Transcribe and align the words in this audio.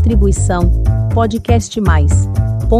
Distribuição 0.00 0.82
podcastmais.com.br. 1.12 2.70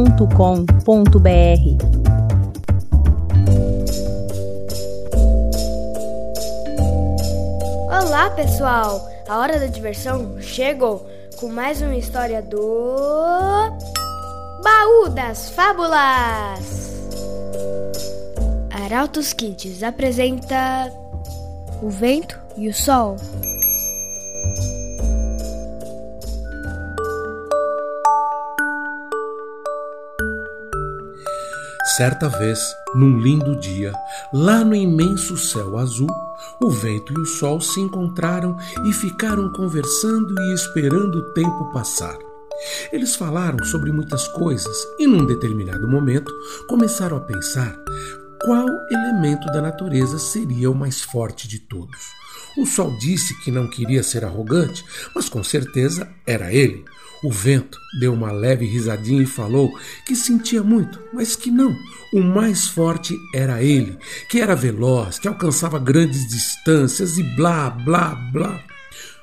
Olá, 7.91 8.31
pessoal! 8.31 9.07
A 9.29 9.37
hora 9.37 9.61
da 9.61 9.67
diversão 9.67 10.41
chegou 10.41 11.07
com 11.39 11.51
mais 11.51 11.83
uma 11.83 11.95
história 11.95 12.41
do 12.41 12.59
Baú 14.65 15.11
das 15.15 15.51
Fábulas. 15.51 17.03
Arautos 18.71 19.35
Kids 19.35 19.83
apresenta 19.83 20.91
O 21.83 21.91
Vento 21.91 22.41
e 22.57 22.67
o 22.67 22.73
Sol. 22.73 23.17
Certa 31.97 32.29
vez, 32.29 32.77
num 32.95 33.19
lindo 33.19 33.59
dia, 33.59 33.93
lá 34.33 34.65
no 34.65 34.77
imenso 34.77 35.37
céu 35.37 35.77
azul, 35.77 36.09
o 36.63 36.71
vento 36.71 37.13
e 37.13 37.21
o 37.21 37.27
sol 37.27 37.61
se 37.61 37.81
encontraram 37.81 38.57
e 38.87 38.93
ficaram 38.93 39.51
conversando 39.53 40.35
e 40.39 40.55
esperando 40.55 41.17
o 41.17 41.35
tempo 41.35 41.73
passar. 41.73 42.17
Eles 42.93 43.17
falaram 43.17 43.65
sobre 43.65 43.91
muitas 43.91 44.29
coisas 44.29 44.77
e, 45.01 45.07
num 45.07 45.27
determinado 45.27 45.89
momento, 45.89 46.33
começaram 46.69 47.17
a 47.17 47.21
pensar 47.21 47.77
qual 48.45 48.69
elemento 48.91 49.47
da 49.47 49.61
natureza 49.61 50.19
seria 50.19 50.71
o 50.71 50.75
mais 50.75 51.03
forte 51.03 51.49
de 51.49 51.59
todos. 51.59 51.99
O 52.57 52.67
sol 52.67 52.97
disse 52.99 53.39
que 53.41 53.51
não 53.51 53.69
queria 53.69 54.03
ser 54.03 54.25
arrogante, 54.25 54.85
mas 55.15 55.29
com 55.29 55.43
certeza 55.43 56.09
era 56.27 56.53
ele. 56.53 56.85
O 57.23 57.31
vento 57.31 57.79
deu 57.99 58.15
uma 58.15 58.33
leve 58.33 58.65
risadinha 58.65 59.23
e 59.23 59.27
falou 59.27 59.79
que 60.07 60.17
sentia 60.17 60.63
muito, 60.63 60.99
mas 61.13 61.37
que 61.37 61.51
não. 61.51 61.77
O 62.15 62.23
mais 62.23 62.67
forte 62.67 63.15
era 63.35 63.63
ele, 63.63 63.99
que 64.29 64.41
era 64.41 64.57
veloz, 64.57 65.19
que 65.19 65.29
alcançava 65.29 65.79
grandes 65.79 66.27
distâncias 66.27 67.19
e 67.19 67.23
blá, 67.23 67.69
blá, 67.71 68.15
blá. 68.33 68.65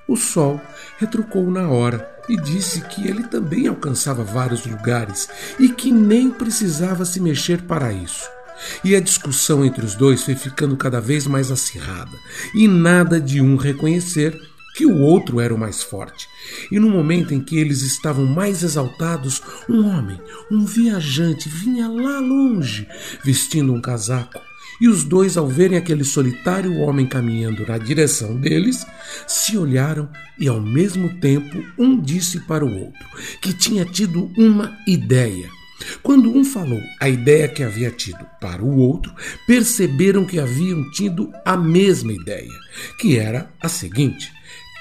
O 0.07 0.15
sol 0.15 0.61
retrucou 0.99 1.49
na 1.49 1.69
hora 1.69 2.07
e 2.29 2.37
disse 2.37 2.81
que 2.81 3.07
ele 3.07 3.23
também 3.23 3.67
alcançava 3.67 4.23
vários 4.23 4.65
lugares 4.65 5.27
e 5.59 5.67
que 5.69 5.91
nem 5.91 6.29
precisava 6.29 7.03
se 7.03 7.19
mexer 7.19 7.63
para 7.63 7.91
isso. 7.91 8.36
E 8.83 8.95
a 8.95 8.99
discussão 8.99 9.63
entre 9.63 9.85
os 9.85 9.95
dois 9.95 10.23
foi 10.23 10.35
ficando 10.35 10.75
cada 10.75 10.99
vez 10.99 11.27
mais 11.27 11.51
acirrada, 11.51 12.17
e 12.53 12.67
nada 12.67 13.19
de 13.19 13.41
um 13.41 13.55
reconhecer 13.55 14.39
que 14.77 14.85
o 14.85 14.99
outro 14.99 15.39
era 15.39 15.53
o 15.53 15.57
mais 15.57 15.81
forte. 15.81 16.29
E 16.71 16.79
no 16.79 16.87
momento 16.87 17.33
em 17.33 17.41
que 17.41 17.57
eles 17.57 17.81
estavam 17.81 18.25
mais 18.25 18.61
exaltados, 18.61 19.41
um 19.67 19.87
homem, 19.87 20.21
um 20.51 20.65
viajante, 20.65 21.49
vinha 21.49 21.87
lá 21.87 22.19
longe, 22.19 22.87
vestindo 23.23 23.73
um 23.73 23.81
casaco. 23.81 24.39
E 24.79 24.87
os 24.87 25.03
dois, 25.03 25.35
ao 25.35 25.47
verem 25.47 25.75
aquele 25.75 26.03
solitário 26.03 26.77
homem 26.77 27.07
caminhando 27.07 27.65
na 27.65 27.79
direção 27.79 28.35
deles, 28.35 28.85
se 29.25 29.57
olharam 29.57 30.07
e, 30.39 30.47
ao 30.47 30.61
mesmo 30.61 31.19
tempo, 31.19 31.63
um 31.75 31.99
disse 31.99 32.41
para 32.41 32.63
o 32.63 32.71
outro 32.71 33.07
que 33.41 33.53
tinha 33.53 33.83
tido 33.83 34.31
uma 34.37 34.77
ideia. 34.85 35.56
Quando 36.01 36.35
um 36.35 36.43
falou 36.43 36.81
a 36.99 37.09
ideia 37.09 37.47
que 37.47 37.63
havia 37.63 37.91
tido 37.91 38.25
para 38.39 38.63
o 38.63 38.77
outro, 38.77 39.13
perceberam 39.45 40.25
que 40.25 40.39
haviam 40.39 40.89
tido 40.91 41.31
a 41.45 41.55
mesma 41.55 42.13
ideia, 42.13 42.53
que 42.99 43.17
era 43.17 43.49
a 43.61 43.67
seguinte: 43.67 44.31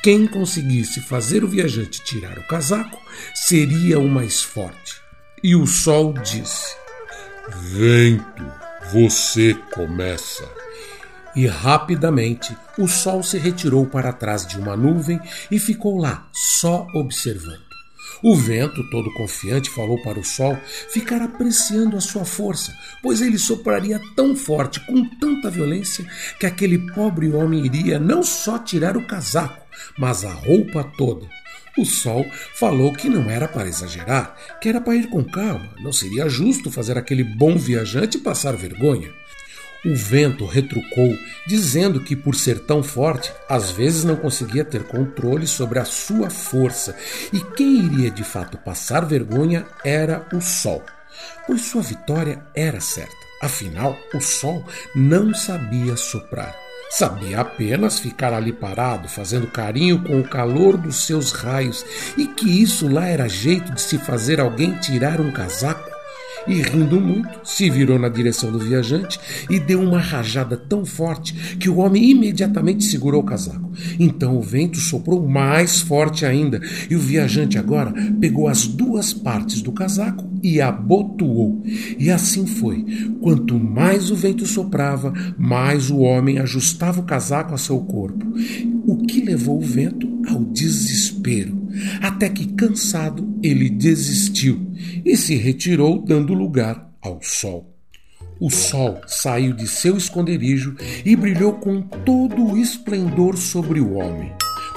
quem 0.02 0.26
conseguisse 0.26 1.00
fazer 1.00 1.42
o 1.42 1.48
viajante 1.48 2.04
tirar 2.04 2.38
o 2.38 2.46
casaco 2.46 2.96
seria 3.34 3.98
o 3.98 4.08
mais 4.08 4.40
forte. 4.40 4.94
E 5.42 5.56
o 5.56 5.66
sol 5.66 6.12
disse: 6.12 6.76
Vento, 7.72 8.44
você 8.92 9.54
começa. 9.72 10.48
E 11.34 11.46
rapidamente 11.46 12.56
o 12.78 12.88
sol 12.88 13.22
se 13.22 13.36
retirou 13.36 13.84
para 13.84 14.12
trás 14.12 14.46
de 14.46 14.58
uma 14.58 14.76
nuvem 14.76 15.20
e 15.50 15.58
ficou 15.58 15.98
lá, 15.98 16.28
só 16.32 16.86
observando. 16.94 17.65
O 18.22 18.34
vento, 18.34 18.88
todo 18.90 19.12
confiante, 19.12 19.70
falou 19.70 20.00
para 20.02 20.18
o 20.18 20.24
sol 20.24 20.56
ficar 20.90 21.20
apreciando 21.22 21.96
a 21.96 22.00
sua 22.00 22.24
força, 22.24 22.76
pois 23.02 23.20
ele 23.20 23.38
sopraria 23.38 24.00
tão 24.14 24.34
forte, 24.34 24.80
com 24.86 25.04
tanta 25.04 25.50
violência, 25.50 26.06
que 26.40 26.46
aquele 26.46 26.78
pobre 26.92 27.30
homem 27.30 27.64
iria 27.64 27.98
não 27.98 28.22
só 28.22 28.58
tirar 28.58 28.96
o 28.96 29.06
casaco, 29.06 29.66
mas 29.98 30.24
a 30.24 30.32
roupa 30.32 30.84
toda. 30.96 31.28
O 31.78 31.84
sol 31.84 32.24
falou 32.54 32.90
que 32.92 33.08
não 33.08 33.30
era 33.30 33.46
para 33.46 33.68
exagerar, 33.68 34.34
que 34.62 34.68
era 34.68 34.80
para 34.80 34.96
ir 34.96 35.10
com 35.10 35.22
calma, 35.22 35.68
não 35.78 35.92
seria 35.92 36.26
justo 36.28 36.70
fazer 36.70 36.96
aquele 36.96 37.22
bom 37.22 37.56
viajante 37.56 38.16
passar 38.16 38.56
vergonha. 38.56 39.12
O 39.86 39.94
vento 39.94 40.44
retrucou, 40.44 41.16
dizendo 41.46 42.00
que, 42.00 42.16
por 42.16 42.34
ser 42.34 42.58
tão 42.58 42.82
forte, 42.82 43.32
às 43.48 43.70
vezes 43.70 44.02
não 44.02 44.16
conseguia 44.16 44.64
ter 44.64 44.82
controle 44.82 45.46
sobre 45.46 45.78
a 45.78 45.84
sua 45.84 46.28
força, 46.28 46.96
e 47.32 47.38
quem 47.38 47.84
iria 47.84 48.10
de 48.10 48.24
fato 48.24 48.58
passar 48.58 49.04
vergonha 49.04 49.64
era 49.84 50.26
o 50.34 50.40
sol, 50.40 50.82
pois 51.46 51.60
sua 51.60 51.82
vitória 51.82 52.42
era 52.52 52.80
certa. 52.80 53.14
Afinal, 53.40 53.96
o 54.12 54.20
sol 54.20 54.66
não 54.92 55.32
sabia 55.32 55.96
soprar. 55.96 56.52
Sabia 56.90 57.40
apenas 57.40 58.00
ficar 58.00 58.32
ali 58.32 58.52
parado, 58.52 59.08
fazendo 59.08 59.46
carinho 59.46 60.02
com 60.02 60.18
o 60.18 60.28
calor 60.28 60.76
dos 60.76 61.06
seus 61.06 61.30
raios, 61.30 61.86
e 62.16 62.26
que 62.26 62.60
isso 62.60 62.88
lá 62.88 63.06
era 63.06 63.28
jeito 63.28 63.70
de 63.72 63.80
se 63.80 63.98
fazer 63.98 64.40
alguém 64.40 64.72
tirar 64.78 65.20
um 65.20 65.30
casaco 65.30 65.95
e, 66.48 66.54
rindo 66.62 67.00
muito, 67.00 67.40
se 67.44 67.68
virou 67.70 67.98
na 67.98 68.08
direção 68.08 68.50
do 68.50 68.58
viajante 68.58 69.18
e 69.50 69.58
deu 69.58 69.80
uma 69.80 69.98
rajada 69.98 70.56
tão 70.56 70.84
forte 70.84 71.56
que 71.56 71.68
o 71.68 71.78
homem 71.78 72.10
imediatamente 72.10 72.84
segurou 72.84 73.22
o 73.22 73.24
casaco. 73.24 73.70
Então 73.98 74.36
o 74.36 74.42
vento 74.42 74.78
soprou 74.78 75.26
mais 75.26 75.80
forte 75.80 76.24
ainda 76.24 76.60
e 76.88 76.96
o 76.96 77.00
viajante 77.00 77.58
agora 77.58 77.92
pegou 78.20 78.48
as 78.48 78.66
duas 78.66 79.12
partes 79.12 79.60
do 79.60 79.72
casaco 79.72 80.28
e 80.42 80.60
abotoou. 80.60 81.62
E 81.98 82.10
assim 82.10 82.46
foi. 82.46 82.84
Quanto 83.20 83.58
mais 83.58 84.10
o 84.10 84.16
vento 84.16 84.46
soprava, 84.46 85.12
mais 85.38 85.90
o 85.90 85.98
homem 85.98 86.38
ajustava 86.38 87.00
o 87.00 87.04
casaco 87.04 87.54
a 87.54 87.58
seu 87.58 87.78
corpo, 87.80 88.26
o 88.86 88.98
que 88.98 89.20
levou 89.20 89.58
o 89.58 89.64
vento 89.64 90.08
ao 90.28 90.44
desespero 90.44 91.66
até 92.00 92.28
que, 92.28 92.46
cansado, 92.46 93.28
ele 93.42 93.68
desistiu 93.68 94.66
e 95.04 95.16
se 95.16 95.34
retirou, 95.36 96.02
dando 96.02 96.34
lugar 96.34 96.90
ao 97.00 97.20
sol. 97.22 97.72
O 98.38 98.50
sol 98.50 99.00
saiu 99.06 99.54
de 99.54 99.66
seu 99.66 99.96
esconderijo 99.96 100.76
e 101.04 101.16
brilhou 101.16 101.54
com 101.54 101.80
todo 101.80 102.44
o 102.44 102.58
esplendor 102.58 103.36
sobre 103.36 103.80
o 103.80 103.94
homem, 103.94 104.30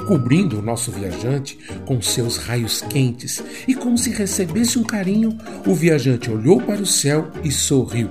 cobrindo 0.07 0.59
o 0.59 0.61
nosso 0.61 0.91
viajante 0.91 1.57
com 1.85 2.01
seus 2.01 2.37
raios 2.37 2.81
quentes, 2.81 3.43
e 3.67 3.75
como 3.75 3.97
se 3.97 4.11
recebesse 4.11 4.79
um 4.79 4.83
carinho, 4.83 5.37
o 5.65 5.73
viajante 5.73 6.31
olhou 6.31 6.61
para 6.61 6.81
o 6.81 6.85
céu 6.85 7.29
e 7.43 7.51
sorriu. 7.51 8.09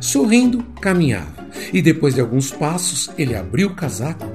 Sorrindo, 0.00 0.64
caminhava, 0.80 1.46
e 1.72 1.80
depois 1.80 2.14
de 2.14 2.20
alguns 2.20 2.50
passos, 2.50 3.08
ele 3.16 3.36
abriu 3.36 3.68
o 3.68 3.74
casaco 3.74 4.26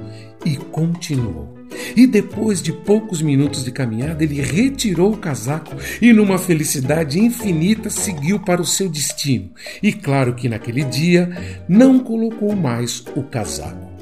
e 0.45 0.55
continuou. 0.55 1.62
E 1.95 2.07
depois 2.07 2.61
de 2.61 2.71
poucos 2.71 3.21
minutos 3.21 3.63
de 3.63 3.71
caminhada, 3.71 4.23
ele 4.23 4.41
retirou 4.41 5.13
o 5.13 5.17
casaco 5.17 5.75
e, 6.01 6.11
numa 6.11 6.37
felicidade 6.37 7.19
infinita, 7.19 7.89
seguiu 7.89 8.39
para 8.39 8.61
o 8.61 8.65
seu 8.65 8.89
destino. 8.89 9.51
E 9.81 9.91
claro 9.91 10.33
que 10.33 10.49
naquele 10.49 10.83
dia 10.83 11.29
não 11.67 11.99
colocou 11.99 12.55
mais 12.55 13.03
o 13.15 13.23
casaco. 13.23 13.93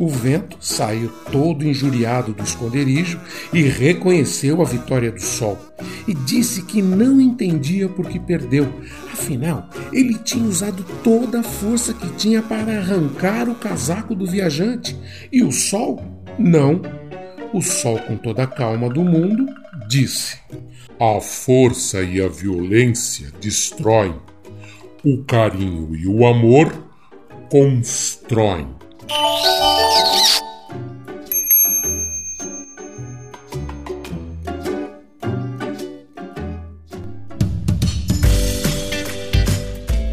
O 0.00 0.08
vento 0.08 0.56
saiu 0.62 1.10
todo 1.30 1.62
injuriado 1.62 2.32
do 2.32 2.42
esconderijo 2.42 3.20
e 3.52 3.60
reconheceu 3.60 4.62
a 4.62 4.64
vitória 4.64 5.12
do 5.12 5.20
sol. 5.20 5.58
E 6.08 6.14
disse 6.14 6.62
que 6.62 6.80
não 6.80 7.20
entendia 7.20 7.86
por 7.86 8.08
que 8.08 8.18
perdeu. 8.18 8.66
Afinal, 9.12 9.68
ele 9.92 10.14
tinha 10.14 10.48
usado 10.48 10.82
toda 11.04 11.40
a 11.40 11.42
força 11.42 11.92
que 11.92 12.08
tinha 12.14 12.40
para 12.40 12.78
arrancar 12.78 13.46
o 13.50 13.54
casaco 13.54 14.14
do 14.14 14.26
viajante. 14.26 14.98
E 15.30 15.42
o 15.42 15.52
sol, 15.52 16.02
não. 16.38 16.80
O 17.52 17.60
sol, 17.60 17.98
com 17.98 18.16
toda 18.16 18.44
a 18.44 18.46
calma 18.46 18.88
do 18.88 19.02
mundo, 19.02 19.44
disse: 19.88 20.38
A 21.00 21.20
força 21.20 22.00
e 22.00 22.20
a 22.20 22.28
violência 22.28 23.32
destroem, 23.40 24.14
o 25.04 25.24
carinho 25.24 25.96
e 25.96 26.06
o 26.06 26.24
amor 26.24 26.72
constroem. 27.50 28.68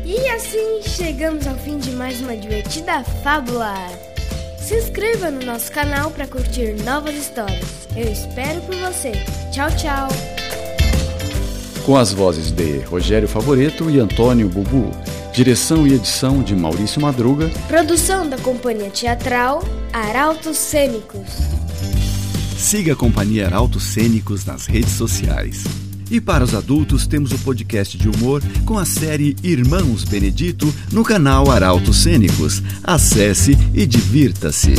E 0.04 0.30
assim 0.30 0.82
chegamos 0.82 1.46
ao 1.46 1.56
fim 1.60 1.78
de 1.78 1.92
mais 1.92 2.20
uma 2.20 2.36
divertida 2.36 3.04
fábula. 3.22 4.17
Se 4.68 4.76
inscreva 4.76 5.32
no 5.32 5.46
nosso 5.46 5.72
canal 5.72 6.12
para 6.12 6.28
curtir 6.28 6.76
novas 6.84 7.16
histórias. 7.16 7.88
Eu 7.96 8.12
espero 8.12 8.60
por 8.64 8.76
você. 8.76 9.14
Tchau, 9.50 9.70
tchau. 9.78 10.10
Com 11.86 11.96
as 11.96 12.12
vozes 12.12 12.52
de 12.52 12.80
Rogério 12.80 13.30
Favoreto 13.30 13.90
e 13.90 13.98
Antônio 13.98 14.50
Bubu. 14.50 14.92
Direção 15.32 15.88
e 15.88 15.94
edição 15.94 16.44
de 16.44 16.54
Maurício 16.54 17.02
Madruga. 17.02 17.50
Produção 17.70 18.30
da 18.30 18.38
Companhia 18.38 18.90
Teatral 18.90 19.64
Arautos 19.94 20.58
Cênicos. 20.58 21.30
Siga 22.58 22.92
a 22.92 22.96
Companhia 22.98 23.46
Arautos 23.46 23.84
Cênicos 23.84 24.44
nas 24.44 24.66
redes 24.66 24.92
sociais. 24.92 25.64
E 26.10 26.22
para 26.22 26.44
os 26.44 26.54
adultos, 26.54 27.06
temos 27.06 27.32
o 27.32 27.40
podcast 27.40 27.98
de 27.98 28.10
humor 28.10 28.42
com 28.66 28.78
a 28.78 28.86
série 28.86 29.36
Irmãos 29.44 30.04
Benedito 30.04 30.74
no 30.92 31.04
canal 31.04 31.52
Arautos 31.52 32.04
Cênicos. 32.04 32.62
Acesse 32.84 33.58
e 33.74 33.86
divirta-se. 33.86 34.74